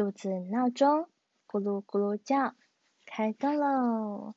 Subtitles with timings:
[0.00, 1.10] 肚子闹钟
[1.46, 2.54] 咕噜咕噜叫，
[3.04, 4.34] 开动喽！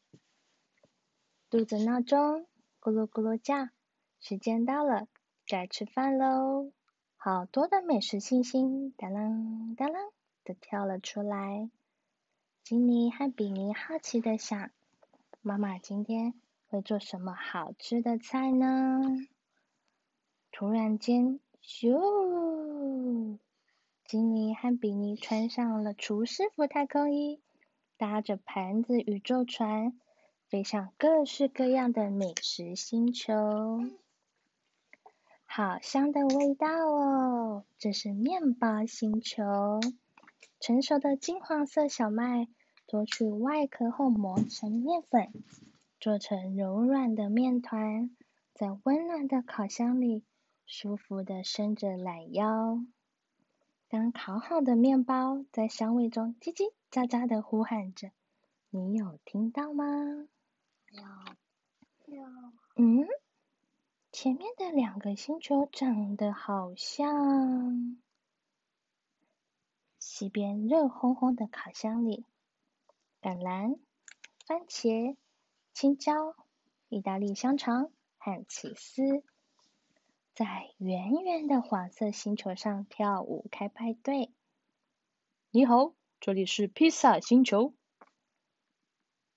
[1.49, 2.45] 肚子闹钟
[2.81, 3.69] 咕噜咕噜叫，
[4.19, 5.07] 时间到了，
[5.47, 6.73] 该吃饭喽！
[7.15, 10.11] 好多的美食星星当啷当啷
[10.43, 11.69] 的跳了出来。
[12.65, 14.69] 金妮和比尼好奇的想：
[15.41, 16.33] 妈妈今天
[16.67, 18.99] 会做什么好吃的菜呢？
[20.51, 23.37] 突然间，咻！
[24.13, 27.41] 金妮和比尼穿上了厨师服太空衣，
[27.97, 29.99] 搭着盘子宇宙船，
[30.47, 33.79] 飞向各式各样的美食星球。
[35.45, 37.63] 好香的味道哦！
[37.79, 39.79] 这是面包星球，
[40.59, 42.47] 成熟的金黄色小麦
[42.85, 45.33] 脱去外壳后磨成面粉，
[45.99, 48.15] 做成柔软的面团，
[48.53, 50.23] 在温暖的烤箱里
[50.67, 52.77] 舒服的伸着懒腰。
[53.93, 58.09] 刚烤好的面包在香味中叽叽喳喳的呼喊着，
[58.71, 59.85] 你有听到吗？
[60.89, 61.03] 有，
[62.07, 62.23] 有。
[62.75, 63.05] 嗯，
[64.11, 68.01] 前面的两个星球长得好像。
[69.99, 72.25] 西边热烘烘的烤箱里，
[73.21, 73.77] 橄榄、
[74.47, 75.15] 番茄、
[75.71, 76.35] 青椒、
[76.89, 79.23] 意大利香肠和起司。
[80.35, 84.31] 在圆圆的黄色星球上跳舞开派对。
[85.51, 87.75] 你好，这里是披萨星球。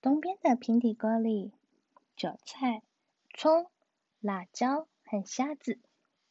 [0.01, 1.53] 东边的平底锅里，
[2.17, 2.81] 韭菜、
[3.35, 3.71] 葱、
[4.21, 5.79] 辣椒和虾子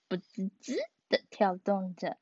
[0.08, 0.78] 不滋滋
[1.10, 2.18] 的跳动着。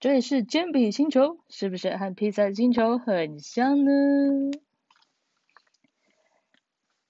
[0.00, 4.50] 这里是煎饼星球，是不是和披萨星球很像呢？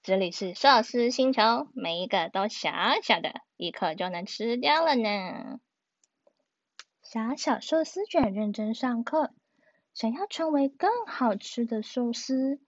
[0.03, 2.69] 这里是寿司星球，每一个都小
[3.01, 5.59] 小的，一口就能吃掉了呢。
[7.01, 9.31] 小小寿司卷认真上课，
[9.93, 12.59] 想要成为更好吃的寿司。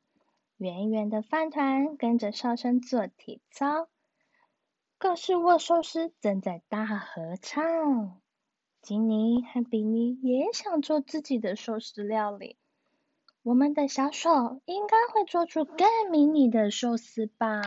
[0.57, 3.89] 圆圆的饭团跟着哨声做体操，
[4.97, 8.21] 各式握寿司正在大合唱。
[8.81, 12.57] 吉妮和比尼也想做自己的寿司料理。
[13.43, 17.61] 我们的小手应该会做出更迷你的寿司吧？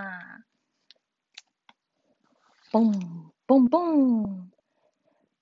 [2.70, 2.92] 嘣
[3.48, 4.48] 嘣嘣！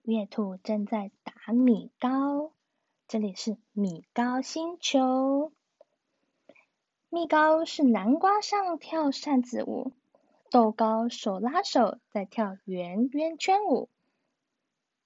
[0.00, 2.52] 月兔正在打米糕，
[3.06, 5.52] 这里是米糕星球。
[7.10, 9.92] 蜜糕是南瓜上跳扇子舞，
[10.50, 13.90] 豆糕手拉手在跳圆圆圈舞。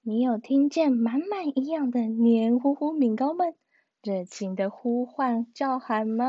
[0.01, 3.53] 你有听见满满一样的黏糊糊米糕们？
[4.01, 6.25] 热情的呼唤叫喊吗？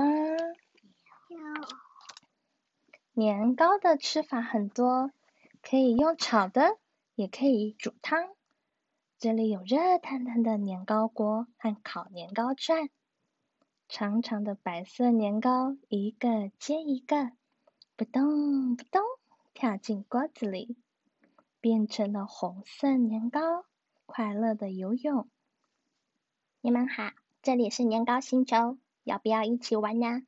[1.28, 1.38] 有。
[3.12, 5.12] 年糕的吃法很多，
[5.66, 6.76] 可以用炒的，
[7.14, 8.28] 也可以煮汤。
[9.18, 12.90] 这里有热腾腾的年糕锅和烤年糕串，
[13.88, 17.32] 长长的白色年糕一个接一个，
[17.96, 19.00] 扑咚扑咚
[19.54, 20.76] 跳进锅子里，
[21.62, 23.64] 变成了红色年糕，
[24.04, 25.26] 快乐的游泳。
[26.60, 27.10] 你们好。
[27.40, 30.22] 这里是年糕星球，要不要一起玩呀？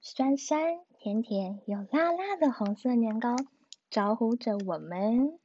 [0.00, 3.34] 酸酸甜甜又辣辣的红色年糕
[3.90, 5.38] 招呼着我们。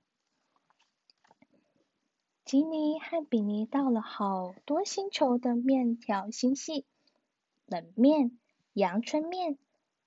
[2.43, 6.85] 吉尼和比尼到了好多星球的面条星系：
[7.65, 8.37] 冷面、
[8.73, 9.57] 阳春面、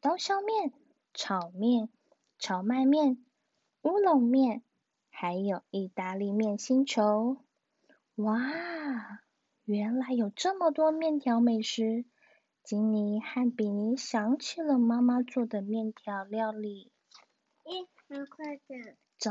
[0.00, 0.72] 刀削面、
[1.14, 1.88] 炒面、
[2.38, 3.24] 荞麦面、
[3.82, 4.62] 乌龙面，
[5.08, 7.38] 还有意大利面星球。
[8.16, 8.40] 哇！
[9.64, 12.04] 原来有这么多面条美食，
[12.62, 16.92] 吉尼和比尼想起了妈妈做的面条料理。
[18.08, 18.96] 咦，很快点。
[19.18, 19.30] 走，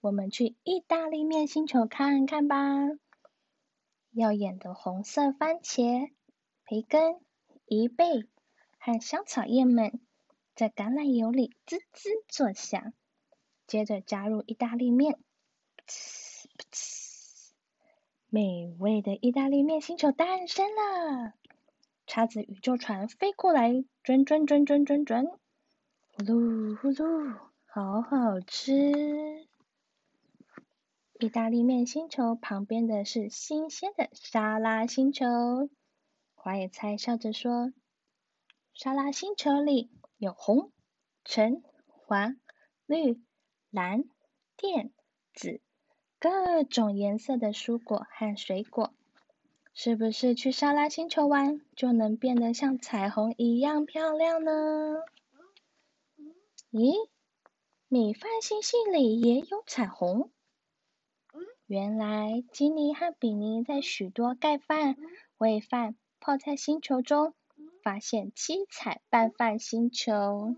[0.00, 2.56] 我们去意大利面星球看看吧。
[4.10, 6.10] 耀眼的红色番茄、
[6.64, 7.20] 培根、
[7.66, 8.26] 贻贝
[8.78, 10.00] 和香草叶们
[10.54, 12.92] 在橄榄油里滋滋作响，
[13.66, 15.18] 接着加入意大利面。
[18.30, 21.32] 美味的意大利面星球诞生了！
[22.06, 29.46] 叉子宇宙船飞过来，转转转转转转，呼噜呼噜，好好吃！
[31.20, 35.26] 意大利面星球旁边的是新鲜的沙拉星球。
[36.34, 37.74] 花野菜笑着说
[38.72, 40.72] ：“沙拉星球里有红、
[41.24, 42.40] 橙、黄、
[42.86, 43.22] 绿、
[43.70, 44.04] 蓝、
[44.56, 44.90] 靛、
[45.34, 45.60] 紫。”
[46.18, 48.94] 各种颜色的蔬果和水果，
[49.74, 55.02] 是不是去沙拉星球玩就能变得像彩虹一样漂亮呢？
[56.72, 57.08] 咦，
[57.90, 60.30] 米饭星星里也有彩虹？
[61.64, 64.94] 原来吉尼和比尼在许多盖饭、
[65.38, 67.32] 喂饭泡菜星球中，
[67.82, 70.54] 发现七彩拌饭星球。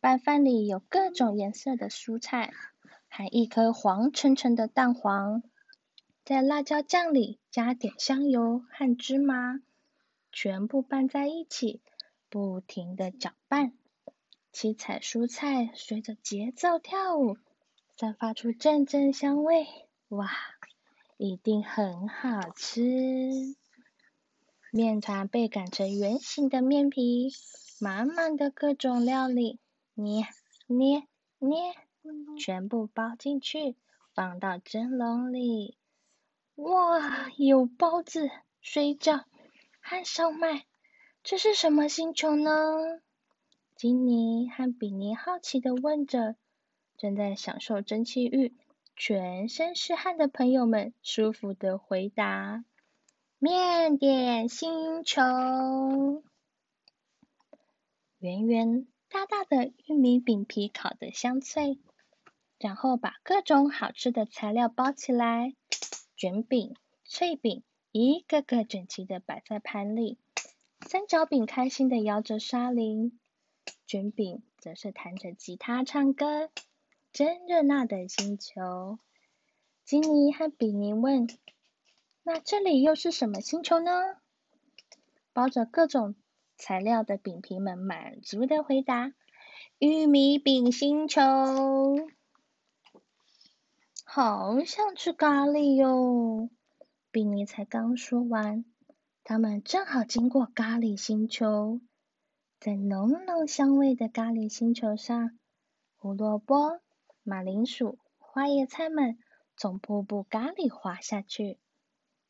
[0.00, 2.54] 拌饭里有各种颜色的蔬菜，
[3.06, 5.42] 还一颗黄澄澄的蛋黄。
[6.24, 9.60] 在辣椒酱里加点香油和芝麻，
[10.32, 11.82] 全部拌在一起，
[12.30, 13.76] 不停的搅拌。
[14.58, 17.36] 七彩蔬菜随着节奏跳舞，
[17.98, 19.66] 散发出阵阵香味。
[20.08, 20.30] 哇，
[21.18, 22.80] 一定很好吃！
[24.72, 27.30] 面团被擀成圆形的面皮，
[27.82, 29.60] 满满的各种料理。
[29.92, 30.24] 捏
[30.66, 31.06] 捏
[31.38, 31.74] 捏，
[32.38, 33.76] 全部包进去，
[34.14, 35.76] 放到蒸笼里。
[36.54, 38.30] 哇，有包子、
[38.62, 39.24] 水饺
[39.82, 40.64] 和烧麦，
[41.22, 43.02] 这是什么星球呢？
[43.76, 46.34] 金妮和比尼好奇的问着。
[46.96, 48.54] 正在享受蒸汽浴、
[48.96, 52.64] 全身是汗的朋友们舒服的回答：
[53.38, 55.22] 面点星球，
[58.18, 58.86] 圆圆。
[59.08, 61.78] 大大的玉米饼皮烤得香脆，
[62.58, 65.54] 然后把各种好吃的材料包起来，
[66.16, 66.74] 卷饼、
[67.04, 67.62] 脆饼
[67.92, 70.18] 一个个整齐的摆在盘里。
[70.86, 73.18] 三角饼开心的摇着沙铃，
[73.86, 76.50] 卷饼则是弹着吉他唱歌，
[77.12, 78.98] 真热闹的星球。
[79.84, 81.28] 吉尼和比尼问
[82.24, 83.90] ：“那这里又是什么星球呢？”
[85.32, 86.14] 包着各种。
[86.58, 89.12] 材料的饼皮们满足的回答
[89.78, 91.20] ：“玉米饼星球，
[94.04, 96.48] 好想吃咖喱哟！”
[97.12, 98.64] 比尼才刚说完，
[99.22, 101.82] 他们正好经过咖喱星球，
[102.58, 105.38] 在浓浓香味的咖喱星球上，
[105.96, 106.80] 胡萝卜、
[107.22, 109.18] 马铃薯、花椰菜们
[109.56, 111.58] 从瀑布咖喱滑下去，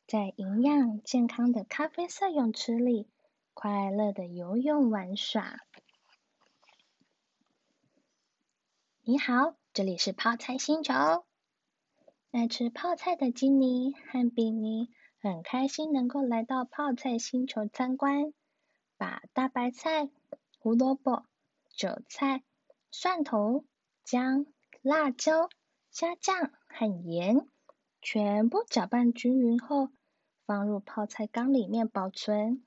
[0.05, 3.09] 在营养健康的咖啡色泳池里。
[3.59, 5.57] 快乐的游泳玩耍。
[9.01, 10.93] 你好，这里是泡菜星球。
[12.29, 18.31] 爱吃泡菜的金妮和比尼很开心能够来到泡菜星球参观，
[18.97, 20.09] 把大白菜、
[20.59, 21.25] 胡萝卜、
[21.69, 22.43] 韭菜、
[22.91, 23.63] 蒜头、
[24.03, 24.45] 姜、
[24.81, 25.49] 辣椒、
[25.91, 27.47] 虾酱和盐
[28.01, 29.89] 全部搅拌均匀后，
[30.45, 32.63] 放入泡菜缸里面保存。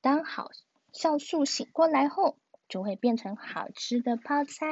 [0.00, 0.50] 当好
[0.92, 2.36] 酵素醒过来后，
[2.68, 4.62] 就会变成好吃的泡菜。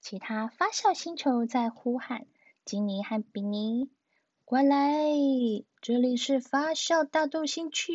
[0.00, 2.26] 其他发酵星球在呼喊
[2.64, 3.90] ：“吉尼和比尼，
[4.48, 5.04] 过来，
[5.82, 7.92] 这里是发酵大豆星球。”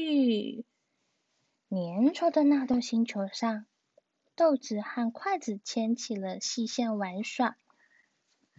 [1.71, 3.65] 粘稠的纳豆星球上，
[4.35, 7.57] 豆子和筷子牵起了细线玩耍。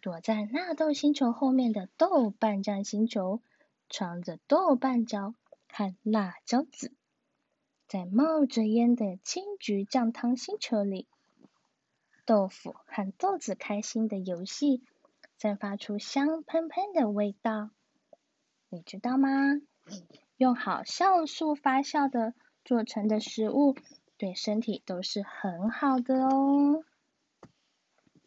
[0.02, 3.40] 躲在纳豆星球后面的豆瓣酱星球，
[3.88, 5.32] 藏着豆瓣椒。
[5.68, 6.92] 和辣椒籽，
[7.86, 11.06] 在冒着烟的青桔酱汤星球里，
[12.24, 14.82] 豆腐和豆子开心的游戏，
[15.38, 17.70] 散发出香喷喷的味道。
[18.74, 19.28] 你知道吗？
[20.36, 22.34] 用好酵素发酵的
[22.64, 23.76] 做成的食物，
[24.18, 26.82] 对身体都是很好的哦。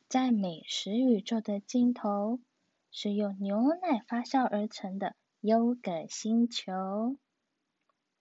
[0.07, 2.39] 在美食宇宙的尽头，
[2.91, 7.17] 是用牛奶发酵而成的优格星球。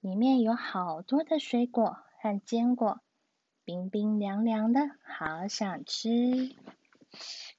[0.01, 3.01] 里面有好多的水果和坚果，
[3.65, 6.57] 冰冰凉凉的，好想吃。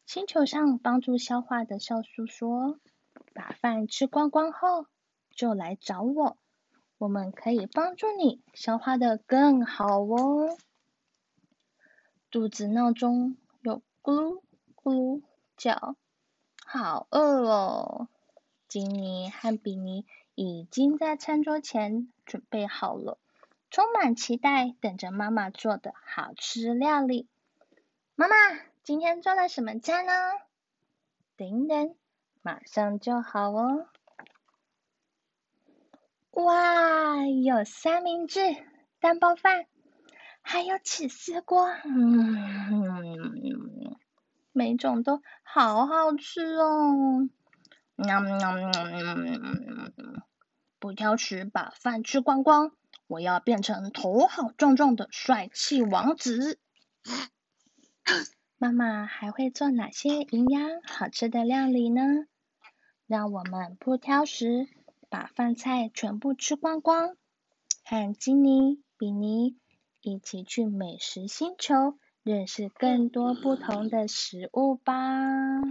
[0.05, 2.81] 星球上帮助消化的酵素说
[3.37, 4.87] ：“把饭吃光光后，
[5.29, 6.37] 就来找我，
[6.97, 10.57] 我们可以帮助你消化的更好哦。”
[12.31, 14.41] 肚子闹钟又咕噜
[14.75, 15.21] 咕噜
[15.55, 15.95] 叫，
[16.65, 18.07] 好饿哦。
[18.67, 20.05] 金妮和比尼。
[20.39, 23.17] 已经在餐桌前准备好了，
[23.71, 27.27] 充满期待，等着妈妈做的好吃料理。
[28.13, 28.35] 妈妈，
[28.83, 30.13] 今天做了什么菜呢？
[31.37, 31.95] 等等，
[32.47, 33.89] 马上就好哦。
[36.31, 38.39] 哇，有三明治、
[39.01, 39.65] 蛋包饭，
[40.41, 43.97] 还有起司锅，嗯，
[44.53, 47.27] 每种都好好吃哦。
[47.95, 48.37] 喵喵！
[50.79, 52.71] 不挑食，把饭吃光光。
[53.07, 56.61] 我要变成头好壮壮的帅气王子。
[58.57, 62.01] 妈妈还会做哪些营养好吃的料理呢？
[63.07, 64.67] 让我们不挑食，
[65.09, 67.15] 把饭菜全部吃光光。
[67.83, 69.55] 和金妮、比尼
[70.01, 75.61] 一起去美食星球，认识更多不同的食物吧。